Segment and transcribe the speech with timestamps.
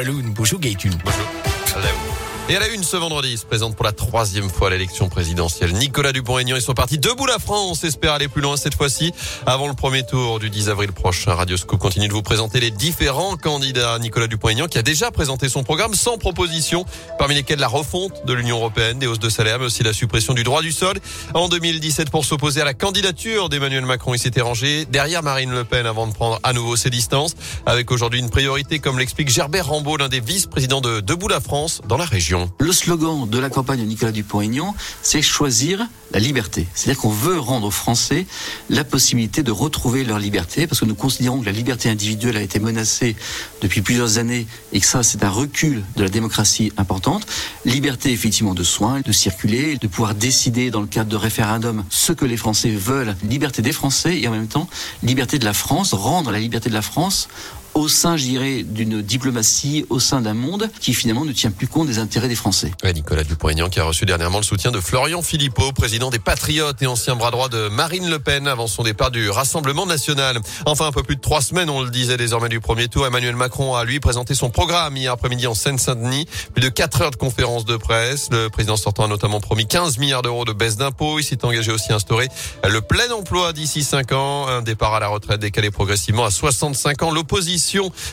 [0.00, 0.94] Bonjour Gaëtune.
[1.04, 2.07] Bonjour.
[2.50, 5.74] Et à la une ce vendredi, se présente pour la troisième fois à l'élection présidentielle.
[5.74, 9.12] Nicolas Dupont-Aignan et son parti Debout la France espère aller plus loin cette fois-ci.
[9.44, 13.36] Avant le premier tour du 10 avril prochain, Radioscope continue de vous présenter les différents
[13.36, 13.98] candidats.
[13.98, 16.86] Nicolas Dupont-Aignan qui a déjà présenté son programme sans proposition,
[17.18, 20.32] parmi lesquels la refonte de l'Union européenne, des hausses de salaire, mais aussi la suppression
[20.32, 20.96] du droit du sol.
[21.34, 25.64] En 2017, pour s'opposer à la candidature d'Emmanuel Macron, il s'était rangé derrière Marine Le
[25.64, 27.34] Pen avant de prendre à nouveau ses distances,
[27.66, 31.82] avec aujourd'hui une priorité, comme l'explique Gerbert Rambaud, l'un des vice-présidents de Debout la France
[31.86, 32.37] dans la région.
[32.58, 36.66] Le slogan de la campagne de Nicolas Dupont-Aignan, c'est choisir la liberté.
[36.74, 38.26] C'est-à-dire qu'on veut rendre aux Français
[38.70, 42.42] la possibilité de retrouver leur liberté, parce que nous considérons que la liberté individuelle a
[42.42, 43.16] été menacée
[43.60, 47.26] depuis plusieurs années et que ça, c'est un recul de la démocratie importante.
[47.64, 52.12] Liberté, effectivement, de soins, de circuler, de pouvoir décider dans le cadre de référendum ce
[52.12, 53.16] que les Français veulent.
[53.28, 54.68] Liberté des Français et en même temps,
[55.02, 57.28] liberté de la France, rendre la liberté de la France
[57.78, 61.68] au sein, je dirais, d'une diplomatie, au sein d'un monde qui finalement ne tient plus
[61.68, 62.72] compte des intérêts des Français.
[62.92, 66.86] Nicolas Dupont-Aignan qui a reçu dernièrement le soutien de Florian Philippot, président des Patriotes et
[66.86, 70.40] ancien bras droit de Marine Le Pen avant son départ du Rassemblement national.
[70.66, 73.36] Enfin, un peu plus de trois semaines, on le disait désormais du premier tour, Emmanuel
[73.36, 76.26] Macron a lui présenté son programme hier après-midi en Seine-Saint-Denis.
[76.52, 78.28] Plus de quatre heures de conférences de presse.
[78.32, 81.20] Le président sortant a notamment promis 15 milliards d'euros de baisse d'impôts.
[81.20, 82.28] Il s'est engagé aussi à instaurer
[82.68, 87.02] le plein emploi d'ici cinq ans, un départ à la retraite décalé progressivement à 65
[87.04, 87.10] ans.
[87.12, 87.67] L'opposition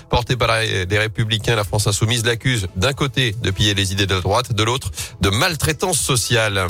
[0.09, 4.15] portée par les Républicains, la France Insoumise, l'accuse d'un côté de piller les idées de
[4.15, 6.67] la droite, de l'autre de maltraitance sociale.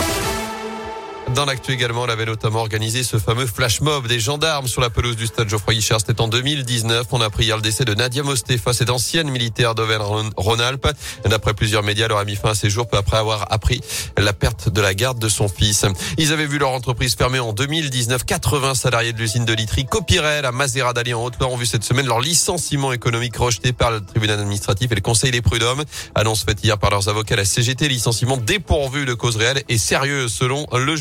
[1.36, 4.90] Dans l'actu également, elle avait notamment organisé ce fameux flash mob des gendarmes sur la
[4.90, 6.00] pelouse du stade Geoffroy Guichard.
[6.00, 7.08] C'était en 2019.
[7.12, 10.88] On a appris hier le décès de Nadia Mostefa, cette ancienne militaire d'Auvergne-Rhône-Alpes.
[11.26, 13.82] D'après plusieurs médias, elle aurait mis fin à ses jours peu après avoir appris
[14.18, 15.86] la perte de la garde de son fils.
[16.18, 18.24] Ils avaient vu leur entreprise fermer en 2019.
[18.24, 21.84] 80 salariés de l'usine de Litry, Copirel, à Mazera d'Ali en Haute-Loire ont vu cette
[21.84, 25.84] semaine leur licenciement économique rejeté par le tribunal administratif et le conseil des prud'hommes.
[26.16, 30.30] Annonce faite hier par leurs avocats, la CGT, licenciement dépourvu de cause réelle et sérieux
[30.30, 30.96] selon le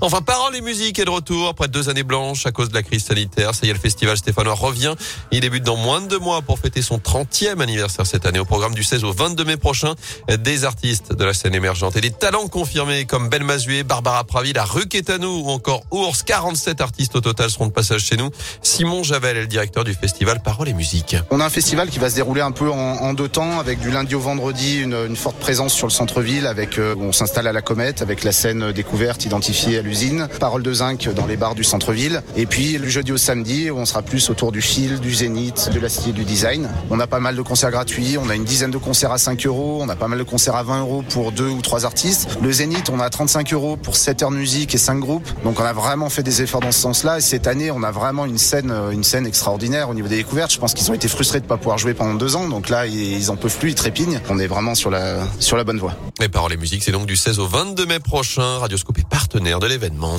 [0.00, 2.82] Enfin, paroles et musique est de retour après deux années blanches à cause de la
[2.82, 3.54] crise sanitaire.
[3.54, 4.94] Ça y est, le festival stéphanois revient.
[5.30, 8.38] Il débute dans moins de deux mois pour fêter son 30e anniversaire cette année.
[8.38, 9.94] Au programme du 16 au 22 mai prochain,
[10.28, 14.52] des artistes de la scène émergente et des talents confirmés comme Ben Mazué, Barbara Pravi,
[14.52, 16.22] la rue Quétanou ou encore Ours.
[16.22, 18.30] 47 artistes au total seront de passage chez nous.
[18.62, 21.16] Simon Javel est le directeur du festival Paroles et musique.
[21.30, 23.90] On a un festival qui va se dérouler un peu en, deux temps avec du
[23.90, 27.62] lundi au vendredi une, forte présence sur le centre-ville avec euh, on s'installe à la
[27.62, 31.62] comète avec la scène découverte identifié à l'usine, Parole de zinc dans les bars du
[31.62, 32.22] centre-ville.
[32.36, 35.78] Et puis le jeudi au samedi, on sera plus autour du fil, du zénith, de
[35.78, 36.68] la style du design.
[36.90, 39.46] On a pas mal de concerts gratuits, on a une dizaine de concerts à 5
[39.46, 42.36] euros, on a pas mal de concerts à 20 euros pour deux ou trois artistes.
[42.42, 45.28] Le zénith, on a 35 euros pour 7 heures de musique et 5 groupes.
[45.44, 47.18] Donc on a vraiment fait des efforts dans ce sens-là.
[47.18, 50.52] Et cette année, on a vraiment une scène, une scène extraordinaire au niveau des découvertes.
[50.52, 52.48] Je pense qu'ils ont été frustrés de ne pas pouvoir jouer pendant deux ans.
[52.48, 54.20] Donc là, ils en peuvent plus, ils trépignent.
[54.30, 55.94] On est vraiment sur la, sur la bonne voie.
[56.18, 58.58] Les paroles et musique, c'est donc du 16 au 22 mai prochain.
[58.58, 60.16] Radioscope partenaire de l'événement.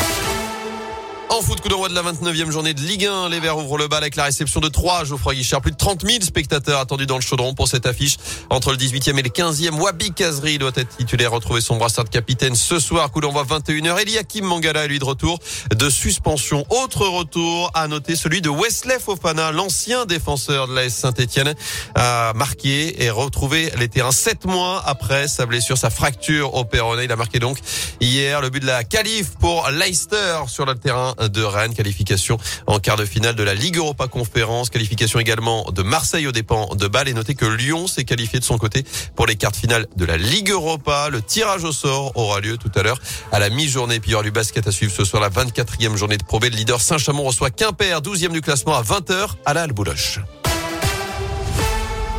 [1.31, 3.29] En foot, coup d'envoi de la 29e journée de Ligue 1.
[3.29, 5.03] Les Verts ouvrent le bal avec la réception de 3.
[5.05, 5.61] Geoffroy Guichard.
[5.61, 8.17] Plus de 30 000 spectateurs attendus dans le chaudron pour cette affiche.
[8.49, 12.09] Entre le 18e et le 15e, Wabi Kazri doit être titulaire, retrouver son brassard de
[12.09, 13.11] capitaine ce soir.
[13.11, 14.01] Coup d'envoi 21h.
[14.01, 15.37] Eliakim Mangala est lui de retour
[15.69, 16.65] de suspension.
[16.71, 21.53] Autre retour à noter celui de Wesley Fofana, l'ancien défenseur de l'AS Saint-Etienne,
[21.93, 27.03] a marqué et retrouvé les terrains 7 mois après sa blessure, sa fracture au péroné.
[27.03, 27.59] Il a marqué donc
[28.01, 31.73] hier le but de la qualif pour Leicester sur le terrain de Rennes.
[31.73, 32.37] Qualification
[32.67, 34.69] en quart de finale de la Ligue Europa Conférence.
[34.69, 37.09] Qualification également de Marseille aux dépens de Bâle.
[37.09, 38.83] Et notez que Lyon s'est qualifié de son côté
[39.15, 41.09] pour les quarts de finale de la Ligue Europa.
[41.09, 42.99] Le tirage au sort aura lieu tout à l'heure
[43.31, 43.99] à la mi-journée.
[43.99, 46.39] Puis il y aura du basket à suivre ce soir, la 24e journée de Pro
[46.39, 50.19] Le leader Saint-Chamond reçoit Quimper, 12e du classement à 20h à la Albouloche.